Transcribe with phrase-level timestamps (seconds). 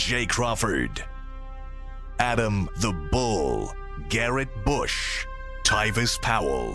[0.00, 1.04] Jay Crawford,
[2.18, 3.70] Adam the Bull,
[4.08, 5.26] Garrett Bush,
[5.62, 6.74] Tyvis Powell,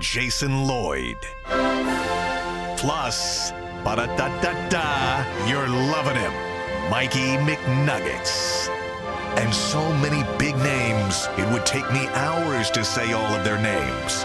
[0.00, 1.16] Jason Lloyd.
[2.76, 3.52] Plus,
[3.84, 6.32] ba-da-da-da-da, you're loving him,
[6.90, 8.68] Mikey McNuggets.
[9.38, 13.62] And so many big names, it would take me hours to say all of their
[13.62, 14.24] names.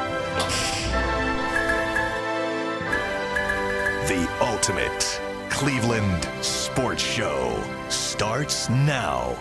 [4.10, 5.19] The ultimate
[5.60, 9.38] Cleveland sports show starts now.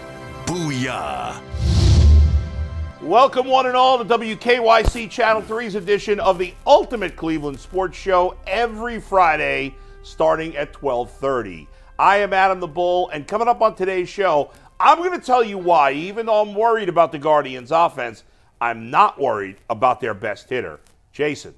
[0.46, 1.40] Booyah!
[3.00, 8.36] Welcome, one and all, to WKYC Channel 3's edition of the Ultimate Cleveland Sports Show
[8.48, 11.68] every Friday, starting at 12:30.
[12.00, 15.44] I am Adam the Bull, and coming up on today's show, I'm going to tell
[15.44, 15.92] you why.
[15.92, 18.24] Even though I'm worried about the Guardians' offense,
[18.60, 20.80] I'm not worried about their best hitter,
[21.12, 21.54] Jason.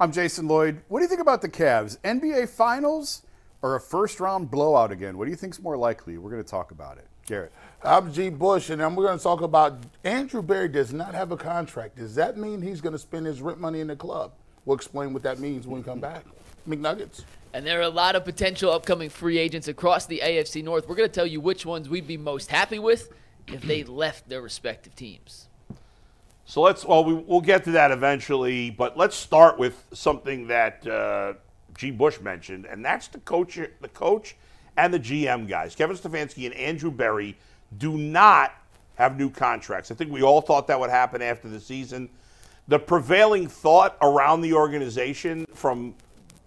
[0.00, 0.80] I'm Jason Lloyd.
[0.88, 1.98] What do you think about the Cavs?
[1.98, 3.24] NBA Finals
[3.62, 5.18] or a first round blowout again?
[5.18, 6.18] What do you think's more likely?
[6.18, 7.06] We're going to talk about it.
[7.26, 7.52] Garrett.
[7.82, 8.28] I'm G.
[8.28, 11.96] Bush, and we're going to talk about Andrew Berry does not have a contract.
[11.96, 14.32] Does that mean he's going to spend his rent money in the club?
[14.64, 16.24] We'll explain what that means when we come back.
[16.68, 17.24] McNuggets.
[17.52, 20.88] And there are a lot of potential upcoming free agents across the AFC North.
[20.88, 23.12] We're going to tell you which ones we'd be most happy with
[23.46, 25.48] if they left their respective teams.
[26.44, 30.86] So let's, well, we, we'll get to that eventually, but let's start with something that
[30.86, 31.34] uh,
[31.76, 31.90] G.
[31.90, 34.36] Bush mentioned, and that's the coach, the coach
[34.76, 35.74] and the GM guys.
[35.74, 37.36] Kevin Stefanski and Andrew Berry
[37.78, 38.52] do not
[38.96, 39.90] have new contracts.
[39.90, 42.08] I think we all thought that would happen after the season.
[42.68, 45.94] The prevailing thought around the organization from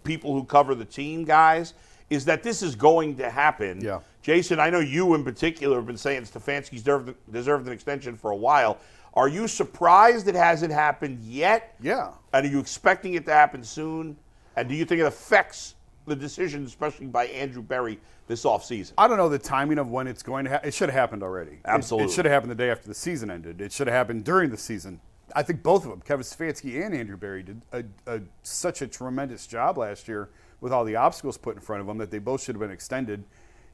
[0.04, 1.74] people who cover the team, guys,
[2.10, 3.80] is that this is going to happen.
[3.80, 4.00] Yeah.
[4.22, 8.30] Jason, I know you in particular have been saying Stefanski's deserved, deserved an extension for
[8.30, 8.78] a while.
[9.14, 11.76] Are you surprised it hasn't happened yet?
[11.80, 12.12] Yeah.
[12.32, 14.16] And are you expecting it to happen soon?
[14.56, 15.74] And do you think it affects
[16.06, 18.92] the decision, especially by Andrew Berry this offseason?
[18.98, 20.68] I don't know the timing of when it's going to happen.
[20.68, 21.52] It should have happened already.
[21.52, 22.10] It- Absolutely.
[22.10, 23.60] It, should have happened the day after the season ended.
[23.60, 25.00] It should have happened during the season.
[25.34, 28.86] I think both of them, Kevin Stefanski and Andrew Berry, did a, a, such a
[28.86, 30.28] tremendous job last year
[30.60, 32.70] with all the obstacles put in front of them that they both should have been
[32.70, 33.24] extended.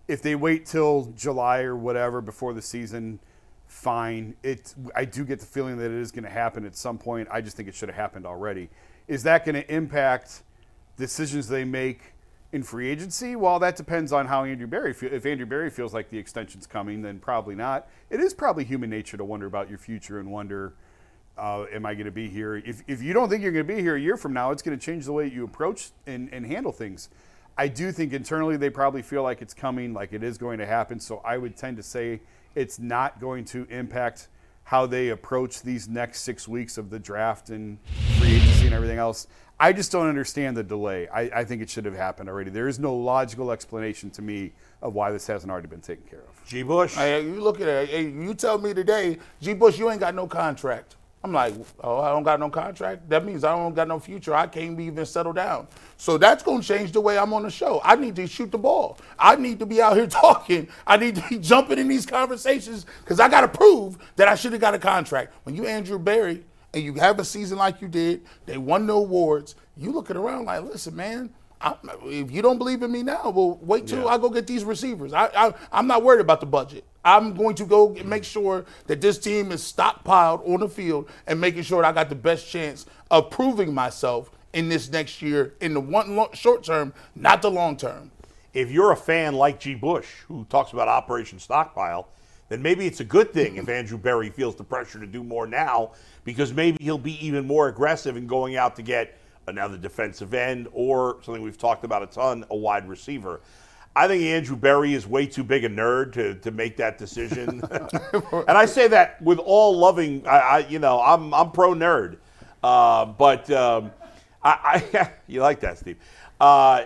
[0.09, 3.21] If they wait till July or whatever before the season,
[3.71, 4.35] fine.
[4.43, 7.29] It I do get the feeling that it is going to happen at some point.
[7.31, 8.69] I just think it should have happened already.
[9.07, 10.43] Is that going to impact
[11.01, 12.13] decisions they make
[12.53, 13.35] in free agency?
[13.35, 15.13] Well, that depends on how Andrew Berry feels.
[15.13, 17.89] If Andrew Berry feels like the extension's coming, then probably not.
[18.11, 20.75] It is probably human nature to wonder about your future and wonder,
[21.39, 22.57] uh, am I going to be here?
[22.57, 24.63] If, if you don't think you're going to be here a year from now, it's
[24.63, 27.09] going to change the way you approach and, and handle things.
[27.57, 30.67] I do think internally they probably feel like it's coming, like it is going to
[30.67, 31.01] happen.
[31.01, 32.21] So I would tend to say
[32.55, 34.29] it's not going to impact
[34.65, 37.79] how they approach these next six weeks of the draft and
[38.19, 39.27] free agency and everything else.
[39.63, 41.07] I just don't understand the delay.
[41.09, 42.49] I, I think it should have happened already.
[42.51, 46.21] There is no logical explanation to me of why this hasn't already been taken care
[46.21, 46.47] of.
[46.47, 46.63] G.
[46.63, 46.95] Bush?
[46.95, 47.91] Hey, you look at it.
[47.91, 49.53] Hey, you tell me today, G.
[49.53, 50.97] Bush, you ain't got no contract.
[51.23, 51.53] I'm like,
[51.85, 53.07] oh, I don't got no contract.
[53.11, 54.35] That means I don't got no future.
[54.35, 55.69] I can't even settle down.
[55.99, 57.83] So that's going to change the way I'm on the show.
[57.85, 58.97] I need to shoot the ball.
[59.19, 60.69] I need to be out here talking.
[60.87, 64.35] I need to be jumping in these conversations because I got to prove that I
[64.35, 65.35] should have got a contract.
[65.43, 66.45] When you Andrew Berry
[66.75, 69.55] and you have a season like you did, they won the awards.
[69.77, 71.31] You looking around like, listen, man.
[71.63, 74.65] I, if you don't believe in me now, well, wait till I go get these
[74.65, 75.13] receivers.
[75.13, 76.85] I, I, I'm not worried about the budget.
[77.05, 81.11] I'm going to go get- make sure that this team is stockpiled on the field
[81.27, 85.21] and making sure that I got the best chance of proving myself in this next
[85.21, 88.11] year in the one lo- short term, not the long term.
[88.55, 89.75] if you're a fan like G.
[89.75, 92.09] Bush, who talks about Operation Stockpile,
[92.51, 95.47] then maybe it's a good thing if Andrew Berry feels the pressure to do more
[95.47, 95.93] now,
[96.25, 99.17] because maybe he'll be even more aggressive in going out to get
[99.47, 103.41] another defensive end or something we've talked about a ton, a wide receiver.
[103.95, 107.63] I think Andrew Berry is way too big a nerd to, to make that decision,
[107.71, 110.27] and I say that with all loving.
[110.27, 112.19] I, I you know I'm I'm pro nerd,
[112.63, 113.91] uh, but um,
[114.45, 115.97] I, I you like that, Steve.
[116.41, 116.85] Uh,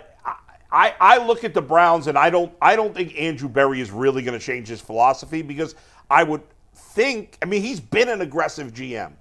[0.74, 3.92] I, I look at the Browns and I don't I don't think Andrew Berry is
[3.92, 5.76] really going to change his philosophy because
[6.10, 6.42] I would
[6.74, 9.12] think I mean he's been an aggressive GM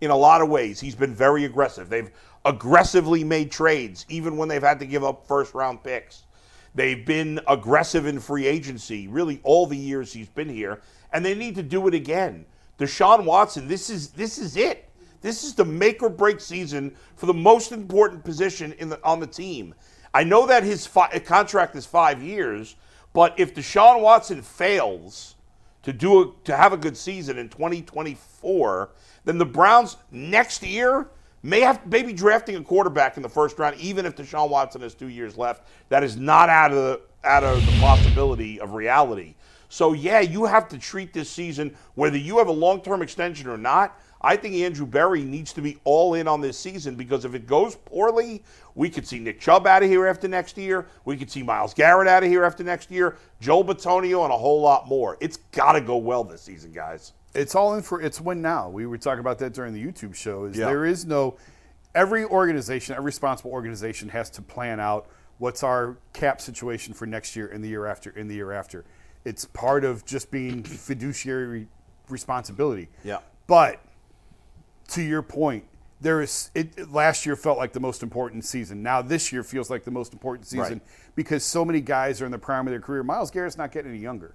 [0.00, 0.78] in a lot of ways.
[0.78, 1.90] He's been very aggressive.
[1.90, 2.12] They've
[2.44, 6.26] aggressively made trades even when they've had to give up first round picks.
[6.76, 10.80] They've been aggressive in free agency really all the years he's been here
[11.12, 12.46] and they need to do it again.
[12.78, 14.88] Deshaun Watson, this is this is it.
[15.22, 19.18] This is the make or break season for the most important position in the, on
[19.18, 19.74] the team.
[20.12, 22.76] I know that his fi- contract is five years,
[23.12, 25.36] but if Deshaun Watson fails
[25.82, 28.90] to do a, to have a good season in 2024,
[29.24, 31.08] then the Browns next year
[31.42, 34.94] may have maybe drafting a quarterback in the first round, even if Deshaun Watson has
[34.94, 35.66] two years left.
[35.88, 39.34] That is not out of the, out of the possibility of reality.
[39.68, 43.56] So yeah, you have to treat this season whether you have a long-term extension or
[43.56, 43.98] not.
[44.22, 47.46] I think Andrew Berry needs to be all in on this season because if it
[47.46, 48.42] goes poorly,
[48.74, 50.86] we could see Nick Chubb out of here after next year.
[51.06, 54.36] We could see Myles Garrett out of here after next year, Joel Bitonio, and a
[54.36, 55.16] whole lot more.
[55.20, 57.12] It's got to go well this season, guys.
[57.34, 58.68] It's all in for it's win now.
[58.68, 60.44] We were talking about that during the YouTube show.
[60.44, 60.66] Is Yeah.
[60.66, 61.36] there is no
[61.94, 65.06] every organization, every responsible organization has to plan out
[65.38, 68.84] what's our cap situation for next year and the year after and the year after.
[69.24, 71.68] It's part of just being fiduciary
[72.08, 72.88] responsibility.
[73.04, 73.18] Yeah.
[73.46, 73.80] But
[74.90, 75.64] to your point,
[76.00, 78.82] there is it, last year felt like the most important season.
[78.82, 81.14] Now this year feels like the most important season Right.
[81.14, 83.02] because so many guys are in the prime of their career.
[83.02, 84.34] Myles Garrett's not getting any younger.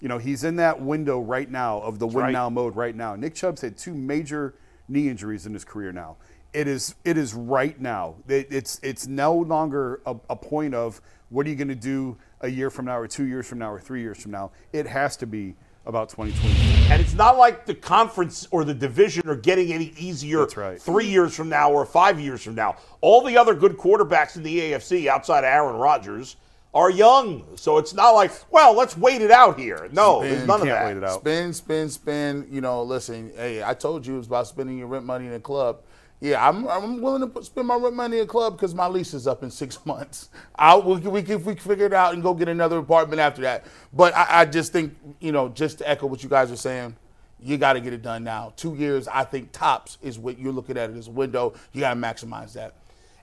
[0.00, 2.32] You know, he's in that window right now of the win right.
[2.32, 3.14] now mode right now.
[3.16, 4.54] Nick Chubb's had two major
[4.88, 6.16] knee injuries in his career now.
[6.52, 8.16] It is it is right now.
[8.28, 12.16] It, it's it's no longer a, a point of what are you going to do
[12.40, 14.50] a year from now or two years from now or three years from now.
[14.72, 15.54] It has to be
[15.86, 16.92] about 2020.
[16.92, 20.80] And it's not like the conference or the division are getting any easier That's right.
[20.80, 22.76] three years from now or five years from now.
[23.00, 26.36] All the other good quarterbacks in the AFC outside of Aaron Rodgers
[26.74, 27.44] are young.
[27.56, 29.88] So it's not like, well, let's wait it out here.
[29.92, 30.84] No, there's Spin, none of that.
[30.86, 31.20] wait it out.
[31.20, 32.46] Spin, spin, spin.
[32.50, 33.32] You know, listen.
[33.36, 35.78] Hey, I told you it was about spending your rent money in a club.
[36.20, 39.26] Yeah, I'm, I'm willing to put, spend my money in club because my lease is
[39.26, 40.30] up in six months.
[40.56, 43.42] I'll, we, can- we, we can figure it out and go get another apartment after
[43.42, 43.66] that.
[43.92, 46.96] But I, I just think, you know, just to echo what you guys are saying,
[47.40, 48.52] you got to get it done now.
[48.56, 51.54] Two years, I think tops is what you're looking at as a window.
[51.72, 52.74] You got to maximize that.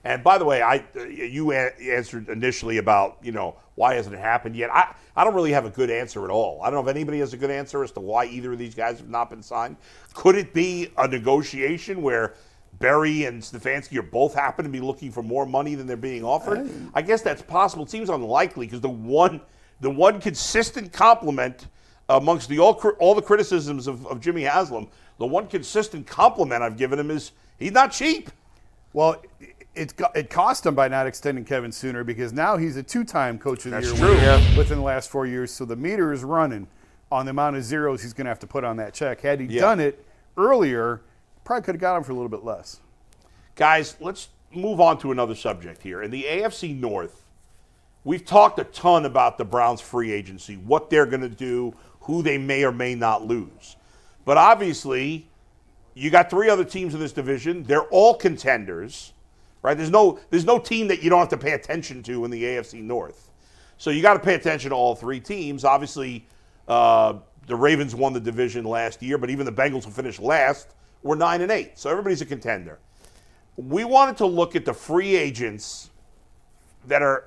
[0.04, 4.54] And by the way, I you answered initially about you know why hasn't it happened
[4.54, 4.70] yet.
[4.70, 6.60] I I don't really have a good answer at all.
[6.62, 8.74] I don't know if anybody has a good answer as to why either of these
[8.74, 9.76] guys have not been signed.
[10.12, 12.34] Could it be a negotiation where
[12.78, 16.24] Berry and Stefanski are both happen to be looking for more money than they're being
[16.24, 16.68] offered?
[16.94, 17.84] I guess that's possible.
[17.84, 19.40] It seems unlikely because the one
[19.80, 21.66] the one consistent compliment
[22.08, 24.88] amongst the all all the criticisms of, of Jimmy Haslam,
[25.18, 28.30] the one consistent compliment I've given him is he's not cheap.
[28.92, 29.22] Well,
[29.74, 33.58] it, it cost him by not extending Kevin sooner because now he's a two-time coach
[33.66, 34.14] of the That's year true.
[34.14, 34.56] Yeah.
[34.56, 35.50] within the last four years.
[35.50, 36.68] So the meter is running
[37.10, 39.20] on the amount of zeros he's going to have to put on that check.
[39.20, 39.60] Had he Yeah.
[39.62, 40.04] done it
[40.36, 41.00] earlier,
[41.44, 42.80] probably could have got him for a little bit less.
[43.54, 46.02] Guys, let's move on to another subject here.
[46.02, 47.22] In the AFC North,
[48.02, 52.22] we've talked a ton about the Browns free agency, what they're going to do, who
[52.22, 53.76] they may or may not lose.
[54.24, 55.28] But obviously,
[55.94, 57.62] you got three other teams in this division.
[57.62, 59.12] They're all contenders,
[59.62, 59.76] right?
[59.76, 62.42] There's no there's no team that you don't have to pay attention to in the
[62.42, 63.30] AFC North.
[63.78, 65.64] So you got to pay attention to all three teams.
[65.64, 66.26] Obviously,
[66.68, 67.14] uh,
[67.46, 71.14] the Ravens won the division last year, but even the Bengals, will finish last, were
[71.14, 71.78] nine and eight.
[71.78, 72.80] So everybody's a contender
[73.56, 75.90] we wanted to look at the free agents
[76.86, 77.24] that are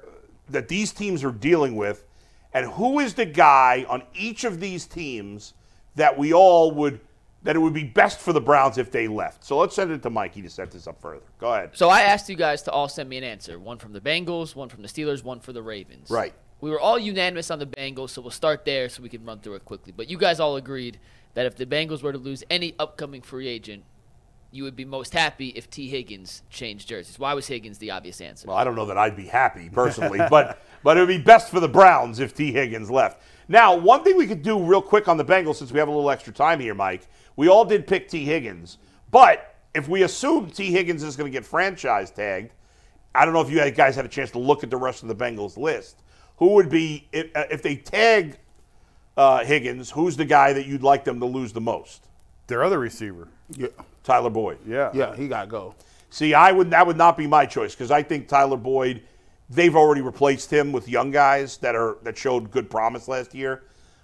[0.49, 2.05] that these teams are dealing with
[2.53, 5.53] and who is the guy on each of these teams
[5.95, 6.99] that we all would
[7.43, 9.43] that it would be best for the Browns if they left.
[9.43, 11.23] So let's send it to Mikey to set this up further.
[11.39, 11.71] Go ahead.
[11.73, 13.57] So I asked you guys to all send me an answer.
[13.57, 16.09] One from the Bengals, one from the Steelers, one for the Ravens.
[16.09, 16.33] Right.
[16.59, 19.39] We were all unanimous on the Bengals, so we'll start there so we can run
[19.39, 19.93] through it quickly.
[19.95, 20.99] But you guys all agreed
[21.37, 23.83] that if the Bengals were to lose any upcoming free agent,
[24.49, 27.19] you would be most happy if Tee Higgins changed jerseys.
[27.19, 28.47] Why was Higgins the obvious answer?
[28.47, 31.51] Well, I don't know that I'd be happy personally, but but it would be best
[31.51, 33.21] for the Browns if Tee Higgins left.
[33.47, 35.91] Now, one thing we could do real quick on the Bengals, since we have a
[35.91, 38.79] little extra time here, Mike, we all did pick Tee Higgins,
[39.11, 42.51] but if we assume Tee Higgins is going to get franchise tagged,
[43.13, 45.07] I don't know if you guys had a chance to look at the rest of
[45.07, 46.01] the Bengals list.
[46.37, 48.39] Who would be if, uh, if they tag
[49.17, 49.91] uh, Higgins?
[49.91, 52.05] Who's the guy that you'd like them to lose the most?
[52.47, 53.27] Their other receiver.
[53.49, 53.67] Yeah,
[54.03, 54.59] Tyler Boyd.
[54.65, 54.91] Yeah.
[54.93, 55.75] yeah, he got to go.
[56.09, 59.03] See, I would that would not be my choice because I think Tyler Boyd,
[59.49, 63.63] they've already replaced him with young guys that are that showed good promise last year.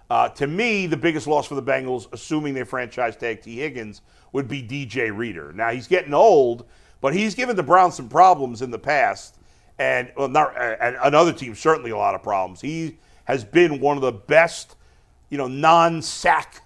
[0.09, 4.01] Uh, to me, the biggest loss for the Bengals, assuming they franchise tag Tee Higgins,
[4.33, 5.53] would be DJ Reader.
[5.53, 6.65] Now he's getting old,
[7.01, 9.37] but he's given the Browns some problems in the past,
[9.79, 12.59] and well, not, and another team certainly a lot of problems.
[12.61, 14.75] He has been one of the best,
[15.33, 16.61] you know, non-sack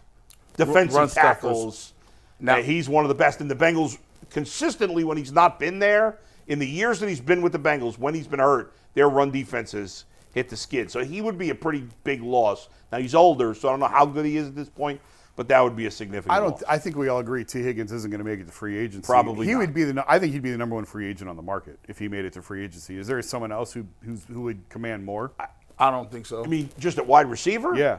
[0.57, 1.93] defensive run tackles.
[2.37, 3.97] Now- Now, he's one of the best in the Bengals
[4.29, 6.19] consistently when he's not been there.
[6.47, 9.31] In the years that he's been with the Bengals, when he's been hurt, their run
[9.31, 10.91] defenses hit the skid.
[10.91, 12.67] So he would be a pretty big loss.
[12.91, 14.99] Now he's older, so I don't know how good he is at this point,
[15.37, 16.33] but that would be a significant.
[16.33, 16.51] I don't.
[16.51, 16.63] loss.
[16.67, 19.05] I think we all agree Tee Higgins isn't going to make it to free agency.
[19.07, 19.59] Probably he not.
[19.59, 20.03] would be the.
[20.09, 22.25] I think he'd be the number one free agent on the market if he made
[22.25, 22.97] it to free agency.
[22.97, 25.31] Is there someone else who who's, who would command more?
[25.79, 26.43] I don't think so.
[26.43, 27.75] I mean, just at wide receiver.
[27.75, 27.97] Yeah,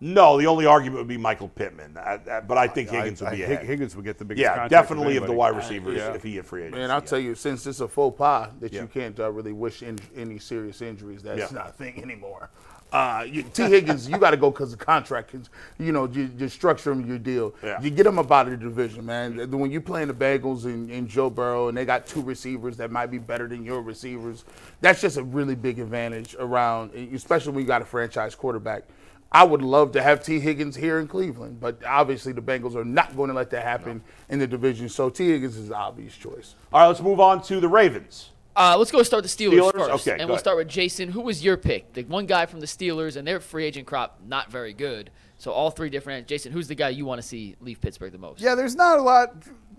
[0.00, 3.30] No, the only argument would be Michael Pittman, I- I- but I think Higgins I-
[3.30, 3.66] would be I- ahead.
[3.66, 4.42] Higgins would get the biggest.
[4.42, 6.12] yeah, contract definitely of the wide receivers Yeah.
[6.12, 6.78] if he had free agency.
[6.78, 7.04] Man, I'll yeah.
[7.06, 8.82] tell you, since it's a faux pas that Yeah.
[8.82, 11.58] you can't uh, really wish in, any serious injuries, that's Yeah.
[11.58, 12.48] not a thing anymore.
[12.92, 15.32] Uh, you, Tee Higgins, you got to go because of contract.
[15.32, 17.54] 'cause, you know, you, you structure him your deal.
[17.62, 17.78] Yeah.
[17.82, 19.50] You get him up out of the division, man.
[19.50, 22.90] When you playing the Bengals and, and Joe Burrow, and they got two receivers that
[22.90, 24.44] might be better than your receivers,
[24.80, 28.84] that's just a really big advantage around, especially when you got a franchise quarterback.
[29.30, 32.84] I would love to have Tee Higgins here in Cleveland, but obviously the Bengals are
[32.84, 34.88] not going to let that happen in the division.
[34.88, 36.54] So Tee Higgins is the obvious choice.
[36.72, 38.30] All right, let's move on to the Ravens.
[38.56, 39.72] Uh, let's go start the Steelers, Steelers?
[39.72, 40.40] first, Okay, and we'll ahead.
[40.40, 41.10] start with Jason.
[41.12, 41.92] Who was your pick?
[41.92, 45.10] The one guy from the Steelers, and their free agent crop not very good.
[45.36, 46.26] So all three different.
[46.26, 48.40] Jason, who's the guy you want to see leave Pittsburgh the most?
[48.40, 49.34] Yeah, there's not a lot.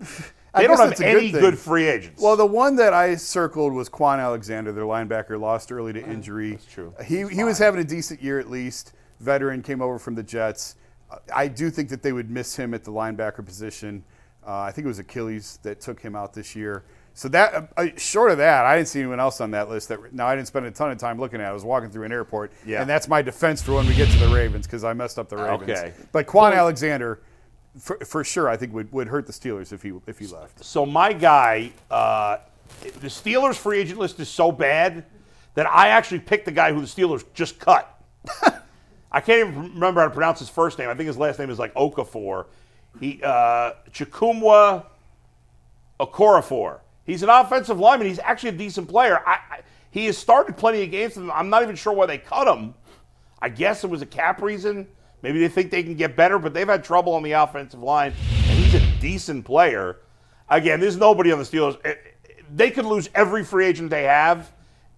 [0.54, 1.40] I They don't guess have a any thing.
[1.42, 2.22] good free agents.
[2.22, 6.52] Well, the one that I circled was Kwon Alexander, their linebacker, lost early to injury.
[6.52, 6.94] That's true.
[7.04, 8.94] He, he was having a decent year at least.
[9.20, 10.76] Veteran came over from the Jets.
[11.34, 14.04] I do think that they would miss him at the linebacker position.
[14.46, 16.84] Uh, I think it was Achilles that took him out this year.
[17.12, 19.88] So that, uh, uh, short of that, I didn't see anyone else on that list.
[19.88, 21.46] That now I didn't spend a ton of time looking at.
[21.46, 21.50] it.
[21.50, 22.80] I was walking through an airport, Yeah.
[22.80, 25.28] and that's my defense for when we get to the Ravens because I messed up
[25.28, 25.70] the Ravens.
[25.70, 25.92] Okay.
[26.12, 27.20] But Kwon Alexander,
[27.78, 30.64] for, for sure, I think would, would hurt the Steelers if he if he left.
[30.64, 32.38] So my guy, uh,
[32.80, 35.04] the Steelers free agent list is so bad
[35.54, 38.00] that I actually picked the guy who the Steelers just cut.
[39.12, 40.88] I can't even remember how to pronounce his first name.
[40.88, 42.46] I think his last name is like Okafor.
[43.00, 44.86] He uh, Chikumwa
[45.98, 46.80] Okorafor.
[47.04, 48.08] He's an offensive lineman.
[48.08, 49.20] He's actually a decent player.
[49.26, 51.16] I, I, he has started plenty of games.
[51.16, 52.74] I'm not even sure why they cut him.
[53.42, 54.86] I guess it was a cap reason.
[55.22, 58.12] Maybe they think they can get better, but they've had trouble on the offensive line,
[58.32, 59.98] and he's a decent player.
[60.48, 61.78] Again, there's nobody on the Steelers.
[62.54, 64.50] They could lose every free agent they have,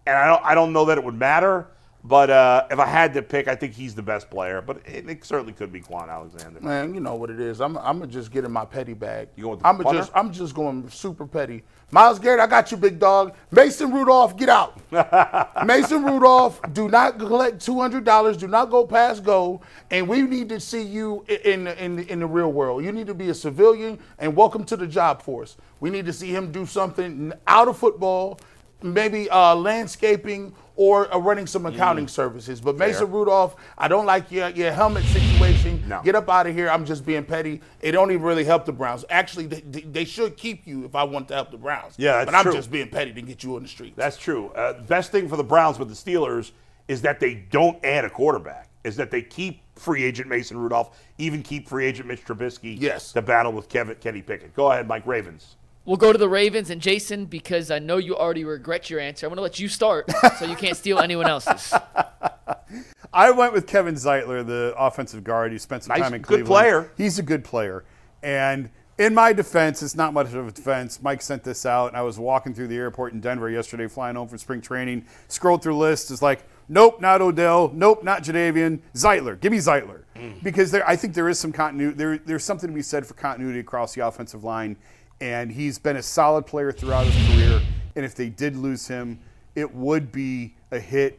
[0.06, 1.66] and I don't, I don't know that it would matter.
[2.04, 4.60] But uh, if I had to pick, I think he's the best player.
[4.60, 6.60] But it, it certainly could be Kwon Alexander.
[6.60, 7.60] Man, you know what it is.
[7.60, 9.28] I'm, I'm gonna just get in my petty bag.
[9.36, 10.00] You going with the I'm punter?
[10.00, 11.62] just I'm just going super petty.
[11.92, 13.36] Myles Garrett, I got you, big dog.
[13.50, 14.80] Mason Rudolph, get out.
[15.66, 18.36] Mason Rudolph, do not collect two hundred dollars.
[18.36, 19.60] Do not go past go.
[19.90, 22.82] And we need to see you in in in the real world.
[22.84, 25.56] You need to be a civilian and welcome to the job force.
[25.80, 28.40] We need to see him do something out of football,
[28.82, 32.60] maybe uh, landscaping or uh, running some accounting services.
[32.60, 35.82] But Mason Rudolph, I don't like your, your helmet situation.
[35.86, 36.00] No.
[36.02, 36.70] Get up out of here.
[36.70, 37.60] I'm just being petty.
[37.80, 39.04] It don't even really help the Browns.
[39.10, 41.94] Actually, they, they- should keep you if I want to help the Browns.
[41.96, 42.52] Yeah, that's but I'm true.
[42.52, 43.94] just being petty to get you on the street.
[43.96, 44.48] That's true.
[44.48, 46.50] Uh, best thing for the Browns with the Steelers
[46.88, 48.68] is that they don't add a quarterback.
[48.84, 52.76] Is that they keep free agent Mason Rudolph, even keep free agent Mitch Trubisky.
[52.78, 53.12] Yes.
[53.12, 54.54] To battle with Kevin Kenny Pickett.
[54.54, 55.56] Go ahead, Mike Ravens.
[55.84, 59.26] We'll go to the Ravens and Jason because I know you already regret your answer.
[59.26, 60.08] I'm going to let you start
[60.38, 61.74] so you can't steal anyone else's.
[63.12, 65.52] I went with Kevin Zeitler, the offensive guard.
[65.52, 66.46] He spent some Nice, time in Cleveland.
[66.46, 66.86] good Cleveland.
[66.86, 66.92] player.
[66.96, 67.84] He's a good player.
[68.22, 71.02] And in my defense, it's not much of a defense.
[71.02, 74.14] Mike sent this out, and I was walking through the airport in Denver yesterday, flying
[74.16, 75.04] home from spring training.
[75.28, 76.10] Scrolled through lists.
[76.12, 77.70] It's like, nope, not Odell.
[77.74, 78.78] Nope, not Jadeveon.
[78.94, 79.38] Zeitler.
[79.40, 80.02] Give me Zeitler.
[80.16, 80.42] Mm.
[80.44, 81.96] Because there, I think there is some continuity.
[81.96, 84.76] There, there's something to be said for continuity across the offensive line.
[85.22, 87.60] And he's been a solid player throughout his career.
[87.94, 89.20] And if they did lose him,
[89.54, 91.18] it would be a hit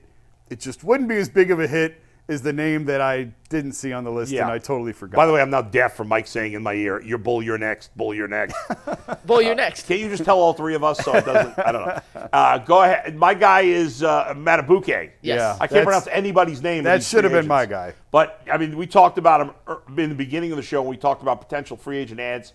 [0.49, 3.73] it just wouldn't be as big of a hit as the name that I didn't
[3.73, 4.43] see on the list Yeah.
[4.43, 5.17] and I totally forgot.
[5.17, 7.41] By the way, I'm now deaf from Mike saying in my ear, "You're bull.
[7.43, 7.95] You're next.
[7.97, 8.13] Bull.
[8.13, 8.55] You're next."
[9.25, 9.87] Bull, you're next.
[9.87, 11.57] Can't you just tell all three of us so it doesn't?
[11.59, 11.99] I don't know.
[12.33, 13.15] Uh, go ahead.
[13.15, 15.11] My guy is uh, Madubuike.
[15.21, 15.37] Yes.
[15.37, 15.57] Yeah.
[15.59, 16.83] I can't pronounce anybody's name.
[16.83, 17.93] that should have been my guy.
[18.11, 20.81] But I mean, we talked about him er, in the beginning of the show.
[20.81, 22.53] when We talked about potential free agent ads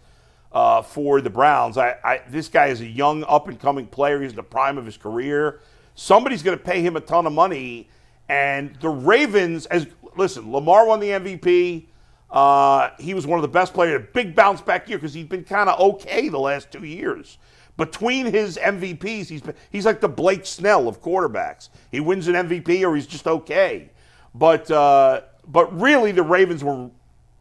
[0.53, 1.77] uh, for the Browns.
[1.77, 4.21] I, I, this guy is a young, up and coming player.
[4.23, 5.61] He's in the prime of his career.
[5.95, 7.89] Somebody's going to pay him a ton of money,
[8.29, 9.67] and the Ravens.
[9.67, 9.87] As
[10.17, 11.87] listen, Lamar won the MVP.
[12.31, 14.01] Uh, he was one of the best players.
[14.01, 17.39] A big bounce back year because he's been kind of okay the last two years.
[17.77, 21.69] Between his MVPs, he's been, he's like the Blake Snell of quarterbacks.
[21.91, 23.91] He wins an MVP or he's just okay.
[24.35, 26.91] But uh, but really, the Ravens were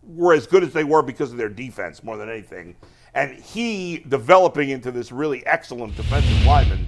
[0.03, 2.75] were as good as they were because of their defense more than anything.
[3.17, 6.85] And he developing into this really excellent defensive lineman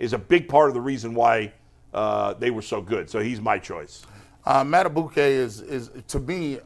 [0.00, 1.52] is a big part of the reason why
[1.94, 3.08] uh, they were so good.
[3.08, 4.02] So he's my choice.
[4.44, 6.58] Uh, Madubuike is is to me.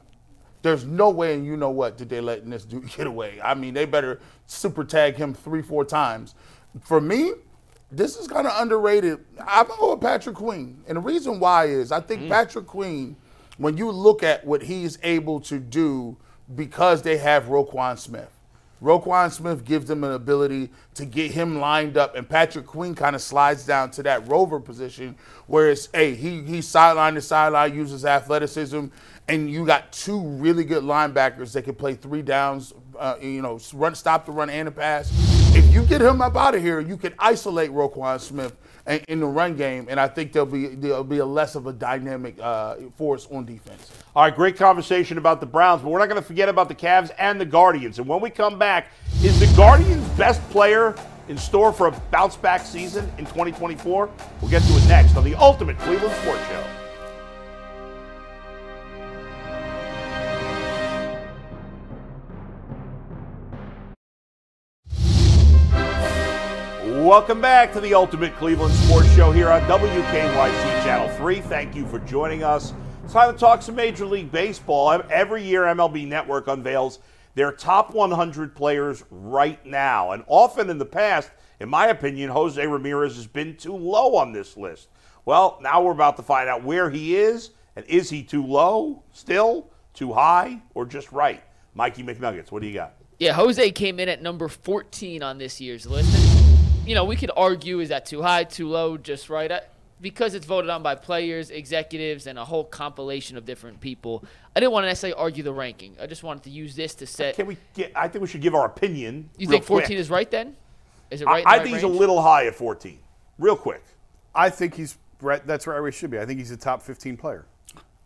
[0.62, 3.38] There's no way, and you know what, Did they let this dude get away.
[3.44, 6.34] I mean, they better super tag him three, four times.
[6.80, 7.32] For me,
[7.92, 9.22] this is kind of underrated.
[9.38, 13.16] I'm gonna go with Patrick Queen, and the reason why is I think Patrick Queen,
[13.58, 16.16] when you look at what he's able to do,
[16.54, 18.33] because they have Roquan Smith.
[18.84, 23.16] Roquan Smith gives them an ability to get him lined up, and Patrick Queen kind
[23.16, 27.74] of slides down to that rover position where it's, hey, he he's sideline to sideline,
[27.74, 28.84] uses athleticism,
[29.26, 33.58] and you got two really good linebackers that can play three downs, uh, you know,
[33.72, 35.10] run, stop the run and a pass.
[35.56, 38.54] If you get him up out of here, you can isolate Roquan Smith
[38.86, 41.72] in, the run game, and I think there'll be there'll be a less of a
[41.72, 43.90] dynamic uh, force on defense.
[44.14, 46.74] All right, great conversation about the Browns, but we're not going to forget about the
[46.74, 47.98] Cavs and the Guardians.
[47.98, 48.88] And when we come back,
[49.22, 50.94] is the Guardians' best player
[51.28, 54.10] in store for a bounce back season in 2024?
[54.40, 56.83] We'll get to it next on the Ultimate Cleveland Sports Show.
[67.04, 71.42] Welcome back to the Ultimate Cleveland Sports Show here on WKYC Channel 3.
[71.42, 72.72] Thank you for joining us.
[73.04, 75.02] It's time to talk some Major League Baseball.
[75.10, 77.00] Every year, MLB Network unveils
[77.34, 80.12] their top 100 players right now.
[80.12, 81.30] And often in the past,
[81.60, 84.88] in my opinion, Jose Ramirez has been too low on this list.
[85.26, 89.02] Well, now we're about to find out where he is, and is he too low
[89.12, 91.42] still, too high, or just right?
[91.74, 92.94] Mikey McNuggets, what do you got?
[93.18, 96.33] Yeah, Jose came in at number 14 on this year's list.
[96.84, 99.50] And, you know, we could argue is that too high, too low, just right?
[99.50, 99.62] I,
[100.02, 104.22] because it's voted on by players, executives, and a whole compilation of different people.
[104.54, 105.96] I didn't want to necessarily argue the ranking.
[105.98, 107.36] I just wanted to use this to set.
[107.36, 107.90] Can we get?
[107.96, 109.30] I think we should give our opinion.
[109.38, 109.98] You think 14 quick.
[109.98, 110.56] is right then?
[111.10, 111.40] Is it right?
[111.40, 112.98] in I the think right he's a little high at 14.
[113.38, 113.82] Real quick.
[114.34, 115.44] I think he's right.
[115.46, 116.18] That's where he should be.
[116.18, 117.46] I think he's a top 15 player.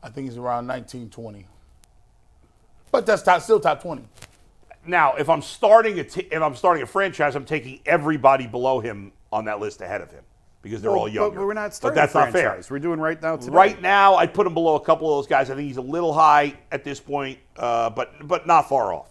[0.04, 1.46] I think he's around 19, 20.
[2.92, 4.04] But that's top, still top 20.
[4.86, 8.80] Now, if I'm starting a t- if I'm starting a franchise, I'm taking everybody below
[8.80, 10.24] him on that list ahead of him
[10.62, 11.46] because they're Well, all but younger.
[11.46, 12.42] we're not But that's a not fair.
[12.50, 12.70] franchise.
[12.70, 13.52] We're doing right now today.
[13.52, 15.50] Right now, I'd put him below a couple of those guys.
[15.50, 19.10] I think he's a little high at this point, uh, but but not far off.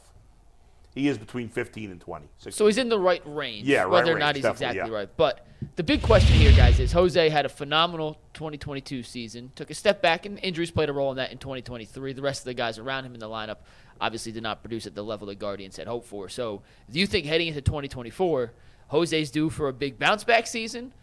[0.97, 2.25] He is between 15 and 20.
[2.39, 2.51] 16.
[2.51, 3.67] So he's in the right range.
[3.67, 4.89] Yeah, right Whether or not he's exactly yeah.
[4.89, 5.09] right.
[5.15, 9.51] But the big question here, guys, is Jose had a phenomenal 2022 season.
[9.55, 12.13] Took a step back, and injuries played a role in that in 2023.
[12.13, 13.57] The rest of the guys around him in the lineup
[14.01, 16.29] obviously did not produce at the level the Guardians had hoped for.
[16.29, 18.53] So, do you think heading into 2024,
[18.89, 20.93] Jose's due for a big bounce back season,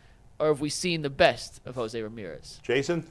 [0.40, 2.60] or have we seen the best of Jose Ramirez?
[2.64, 3.06] Jason,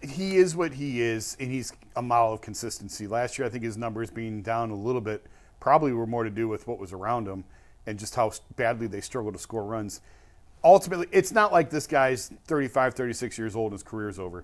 [0.00, 3.06] he is what he is, and he's a model of consistency.
[3.06, 5.26] Last year, I think his numbers being down a little bit
[5.62, 7.44] probably were more to do with what was around him
[7.86, 10.00] and just how badly they struggled to score runs.
[10.64, 14.42] Ultimately, it's not like this guy's 35, 36 years old and his career's over.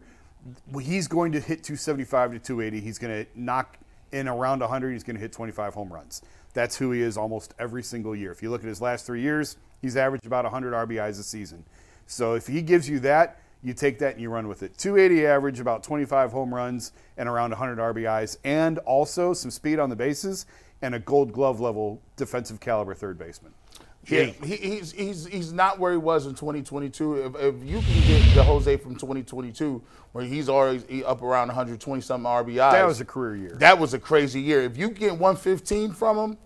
[0.80, 2.80] He's going to hit 275 to 280.
[2.80, 3.78] He's going to knock
[4.12, 4.92] in around 100.
[4.92, 6.22] He's going to hit 25 home runs.
[6.54, 8.30] That's who he is almost every single year.
[8.30, 11.64] If you look at his last three years, he's averaged about 100 RBIs a season.
[12.06, 14.78] So if he gives you that, you take that and you run with it.
[14.78, 19.90] 280 average, about 25 home runs and around 100 RBIs, and also some speed on
[19.90, 20.46] the bases
[20.82, 23.52] and a gold glove level defensive caliber third baseman.
[24.06, 27.16] Yeah, he, he's he's he's not where he was in 2022.
[27.16, 32.00] If, if you can get the Jose from 2022, where he's already up around 120
[32.00, 33.56] something RBIs, That was a career year.
[33.56, 34.62] That was a crazy year.
[34.62, 36.38] If you get 115 from him,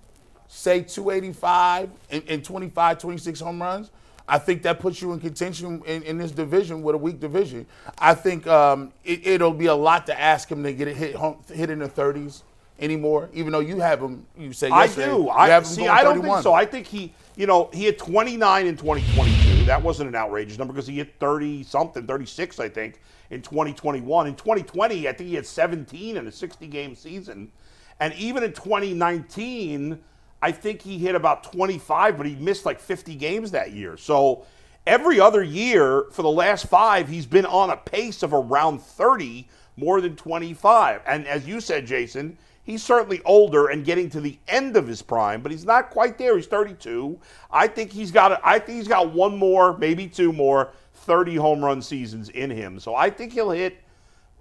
[0.49, 3.93] say 285 and, and 25, 26 home runs,
[4.27, 7.67] I think that puts you in contention in, in this division with a weak division.
[7.97, 11.15] I think um, it, it'll be a lot to ask him to get it hit
[11.15, 12.43] home, hit in the 30s
[12.83, 13.31] anymore.
[13.33, 15.31] Even though you have him, you say I do.
[15.31, 15.87] I see.
[15.87, 16.37] I don't 31.
[16.37, 16.53] think so.
[16.53, 19.65] I think he, you know, he had 29 in 2022.
[19.65, 24.27] That wasn't an outrageous number because he hit 30 something, 36, I think, in 2021.
[24.27, 27.53] In 2020, I think he had 17 in a 60 game season,
[28.01, 29.99] and even in 2019,
[30.43, 33.97] I think he hit about 25, but he missed like 50 games that year.
[33.97, 34.45] So.
[34.85, 39.47] Every other year for the last five, he's been on a pace of around 30
[39.77, 41.03] more than 25.
[41.07, 45.03] And as you said, Jason, he's certainly older and getting to the end of his
[45.03, 46.37] prime, but he's not quite there.
[46.37, 47.19] He's 32.
[47.51, 48.33] I think he's got.
[48.33, 52.51] A, I think he's got one more, maybe two more 30 home run seasons in
[52.51, 52.79] him.
[52.79, 53.79] So I think he'll hit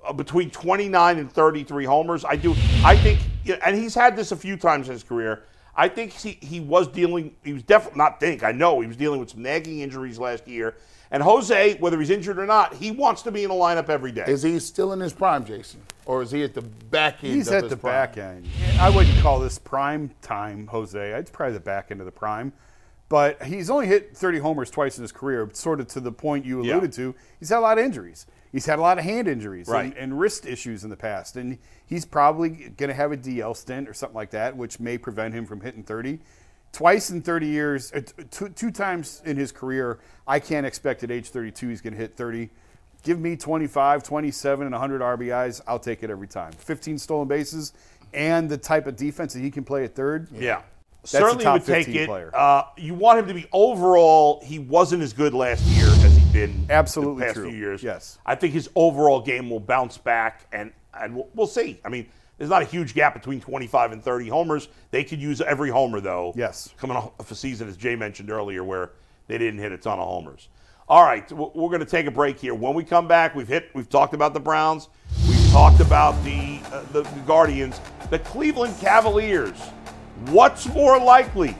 [0.06, 2.26] uh, between 29 and 33 homers.
[2.26, 2.56] I do.
[2.84, 3.20] I think,
[3.66, 5.44] and he's had this a few times in his career.
[5.82, 8.96] I think he, he was dealing, he was definitely, not think, I know he was
[8.98, 10.76] dealing with some nagging injuries last year.
[11.10, 14.12] And Jose, whether he's injured or not, he wants to be in the lineup every
[14.12, 14.26] day.
[14.28, 17.34] Is he still in his prime, Jason, or is he at the back end?
[17.34, 17.94] He's of at his the prime?
[17.94, 18.48] back end.
[18.80, 21.00] I wouldn't call this prime time, Jose.
[21.13, 22.54] It's probably the back end of the prime.
[23.10, 26.46] But he's only hit 30 homers twice in his career, sort of to the point
[26.46, 26.76] you Yeah.
[26.76, 27.15] alluded to.
[27.39, 28.28] He's had a lot of injuries.
[28.52, 29.86] He's had a lot of hand injuries Right.
[29.86, 31.38] and, and wrist issues in the past.
[31.38, 34.98] And he's probably going to have a DL stint or something like that, which may
[34.98, 36.20] prevent him from hitting 30.
[36.74, 41.12] Twice in 30 years, uh, two, two times in his career, I can't expect at
[41.12, 42.50] age 32 he's going to hit 30.
[43.04, 45.62] Give me 25, 27, and 100 RBIs.
[45.68, 46.52] I'll take it every time.
[46.54, 47.74] 15 stolen bases
[48.14, 50.28] and the type of defense that he can play at third.
[50.32, 50.62] Yeah.
[51.04, 52.08] Certainly would take it.
[52.08, 52.32] player.
[52.34, 56.34] Uh, you want him to be overall, he wasn't as good last year as he'd
[56.34, 57.50] been Absolutely the past true.
[57.50, 57.82] few years.
[57.82, 58.20] Yes.
[58.26, 61.80] I think his overall game will bounce back, and, and we'll, we'll see.
[61.84, 64.68] I mean, there's not a huge gap between 25 and 30 homers.
[64.92, 66.34] They could use every homer, though.
[66.36, 66.74] Yes.
[66.78, 68.92] Coming off a season, as Jay mentioned earlier, where
[69.28, 70.50] they didn't hit a ton of homers.
[70.88, 72.54] All right, we're going to take a break here.
[72.54, 74.90] When we come back, we've hit, we've talked about the Browns,
[75.28, 79.58] we've talked about the uh, the, the Guardians, the Cleveland Cavaliers.
[80.30, 81.56] What's more likely,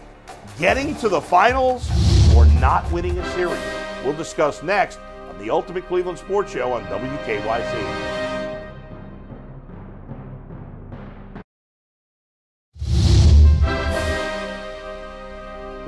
[0.60, 1.89] getting to the finals
[2.36, 3.60] or not winning a series?
[4.06, 8.11] We'll discuss next on the Ultimate Cleveland Sports Show on WKYC.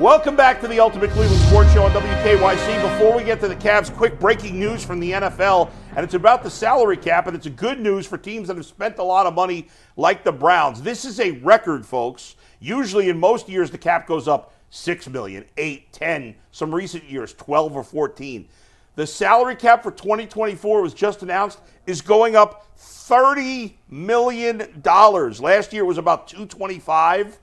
[0.03, 2.81] Welcome back to the Ultimate Cleveland Sports Show on WKYC.
[2.81, 6.43] Before we get to the Cavs, quick breaking news from the NFL, and it's about
[6.43, 9.33] the salary cap, and it's good news for teams that have spent a lot of
[9.33, 10.81] money like the Browns.
[10.81, 12.35] This is a record, folks.
[12.59, 17.33] Usually, in most years, the cap goes up 6 million, 8, 10, some recent years,
[17.35, 18.49] 12 or 14.
[18.95, 25.39] The salary cap for 2024 was just announced is going up 30 million dollars.
[25.39, 27.39] Last year was about 225.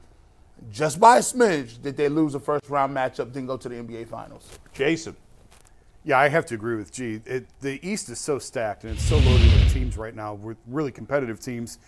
[0.70, 3.76] just by a smidge, did they lose a first round matchup than go to the
[3.76, 4.48] NBA Finals.
[4.72, 5.16] Jason.
[6.04, 7.20] Yeah, I have to agree with G.
[7.24, 10.58] It, the East is so stacked and it's so loaded with teams right now, with
[10.66, 11.78] really competitive teams.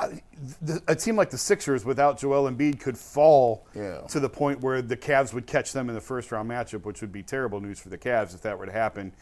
[0.00, 0.20] I,
[0.60, 3.98] the, a team like the Sixers without Joel Embiid could fall Yeah.
[4.08, 7.00] to the point where the Cavs would catch them in the first round matchup, which
[7.00, 9.12] would be terrible news for the Cavs if that were to happen.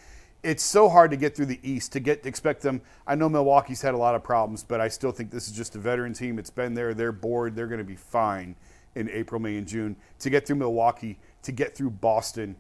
[0.43, 2.81] It's so hard to get through the East to get expect them.
[3.07, 5.77] I know Milwaukee's had a lot of problems, but I still think this is just
[5.77, 6.39] a veteran team.
[6.39, 6.95] It's been there.
[6.95, 7.55] They're bored.
[7.55, 8.57] They're going to be fine
[8.95, 9.97] in April, May, and June.
[10.21, 12.57] To get through Milwaukee, to get through Boston,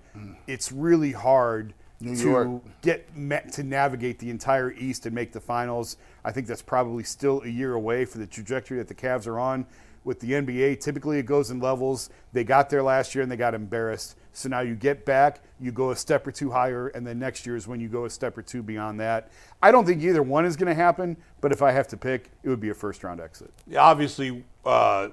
[0.47, 2.62] it's really hard New to York.
[2.83, 5.97] get ma- to navigate the entire East and make the finals.
[6.25, 9.38] I think that's probably still a year away for the trajectory that the Cavs are
[9.38, 9.66] on.
[10.05, 12.11] With the NBA, typically it goes in levels.
[12.33, 14.16] They got there last year and they got embarrassed.
[14.33, 17.47] So now you get back, you go a step or two higher, and then next
[17.47, 19.31] year is when you go a step or two beyond that.
[19.62, 22.31] I don't think either one is going to happen, but if I have to pick,
[22.42, 23.53] it would be a first round exit.
[23.68, 25.11] Yeah, obviously, uh,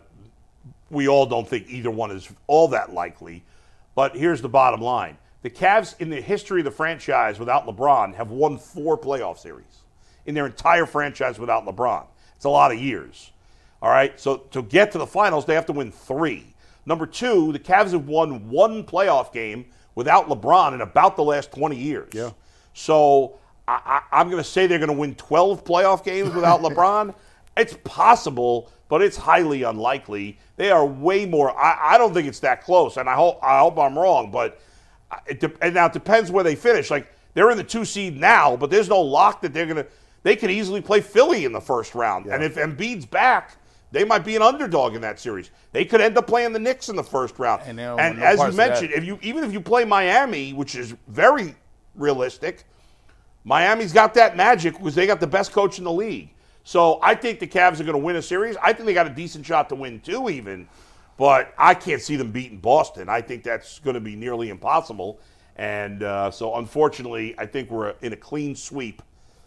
[0.90, 3.44] we all don't think either one is all that likely.
[3.96, 8.16] But here's the bottom line the Cavs, in the history of the franchise without LeBron,
[8.16, 9.84] have won four playoff series
[10.26, 12.06] in their entire franchise without LeBron.
[12.36, 13.32] It's a lot of years.
[13.82, 16.54] All right, so to get to the finals, they have to win three.
[16.86, 21.52] Number two, the Cavs have won one playoff game without LeBron in about the last
[21.52, 22.10] 20 years.
[22.14, 22.32] Yeah.
[22.74, 26.62] So I, I, I'm going to say they're going to win 12 playoff games without
[26.64, 27.14] LeBron.
[27.56, 30.38] It's possible, but it's highly unlikely.
[30.58, 31.58] They are way more.
[31.58, 34.32] I, I don't think it's that close, and I hope I hope I'm wrong.
[34.32, 34.60] But
[35.26, 36.92] it de- and now it depends where they finish.
[36.92, 39.88] Like they're in the two seed now, but there's no lock that they're going to.
[40.24, 43.56] They could easily play Philly in the first round, and if Embiid's back.
[43.92, 45.50] They might be an underdog in that series.
[45.72, 47.64] They could end up playing the Knicks in the first round.
[47.66, 48.70] And and no as you parts of that.
[48.70, 51.56] mentioned, if you even if you play Miami, which is very
[51.96, 52.66] realistic,
[53.44, 56.30] Miami's got that magic because they got the best coach in the league.
[56.70, 58.56] So I think the Cavs are going to win a series.
[58.62, 60.68] I think they got a decent shot to win two, even.
[61.18, 63.10] But I can't see them beating Boston.
[63.10, 65.20] I think that's going to be nearly impossible.
[65.56, 69.02] And uh, so, unfortunately, I think we're in a clean sweep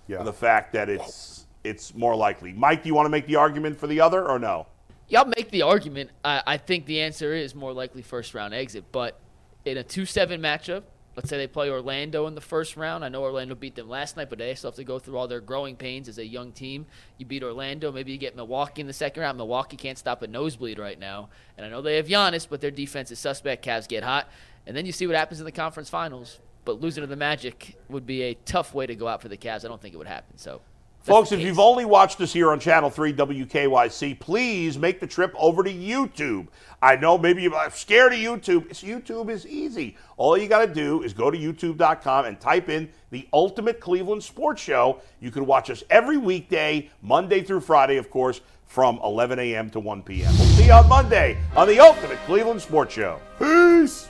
[0.09, 0.19] Yeah.
[0.19, 2.55] for the fact that it's it's more likely.
[2.55, 4.67] Mike, do you want to make the argument for the other or no?
[5.07, 6.11] Y'all make the argument.
[6.25, 8.83] I, I think the answer is more likely first round exit.
[8.91, 9.17] But
[9.65, 10.83] in a 2 7 matchup,
[11.17, 13.05] let's say they play Orlando in the first round.
[13.05, 15.29] I know Orlando beat them last night, but they still have to go through all
[15.29, 16.87] their growing pains as a young team.
[17.19, 19.37] You beat Orlando, maybe you get Milwaukee in the second round.
[19.37, 21.29] Milwaukee can't stop a nosebleed right now.
[21.57, 23.65] And I know they have Giannis, but their defense is suspect.
[23.65, 24.29] Cavs get hot.
[24.67, 26.39] And then you see what happens in the conference finals.
[26.65, 29.37] But losing to the Magic would be a tough way to go out for the
[29.37, 29.65] Cavs.
[29.65, 30.39] I don't think it would happen.
[30.39, 30.61] So
[31.03, 31.47] Folks, if case.
[31.47, 35.73] you've only watched us here on Channel 3 WKYC, please make the trip over to
[35.73, 36.47] YouTube.
[36.81, 38.71] I know maybe you're scared of YouTube.
[38.71, 39.97] It's, YouTube is easy.
[40.17, 44.23] All you got to do is go to youtube.com and type in the Ultimate Cleveland
[44.23, 45.01] Sports Show.
[45.21, 49.71] You can watch us every weekday, Monday through Friday, of course, from 11 a.m.
[49.71, 50.33] to 1 p.m.
[50.39, 53.21] We'll see you on Monday on the Ultimate Cleveland Sports Show.
[53.39, 54.09] Peace.